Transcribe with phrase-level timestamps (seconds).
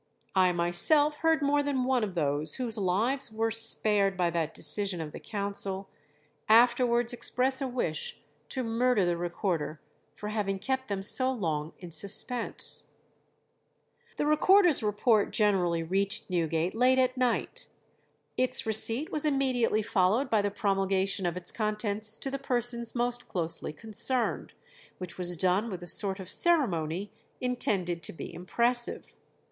[0.33, 4.99] I myself heard more than one of those whose lives were spared by that decision
[4.99, 5.89] of the council,
[6.49, 8.17] afterwards express a wish
[8.49, 9.79] to murder the Recorder
[10.15, 12.85] for having kept them so long in suspense."
[14.17, 17.67] The Recorder's report generally reached Newgate late at night.
[18.37, 23.27] Its receipt was immediately followed by the promulgation of its contents to the persons most
[23.29, 24.53] closely concerned,
[24.97, 29.13] which was done with a sort of ceremony intended to be impressive.